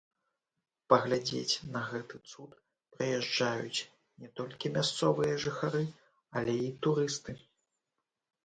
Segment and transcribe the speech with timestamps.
[0.91, 2.51] Паглядзець на гэты цуд
[2.95, 3.85] прыязджаюць
[4.23, 5.83] не толькі мясцовыя жыхары,
[6.43, 7.31] але і турысты.